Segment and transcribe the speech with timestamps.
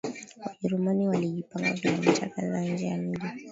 [0.45, 3.27] Wajerumani walijipanga kilomita kadhaa nje ya mji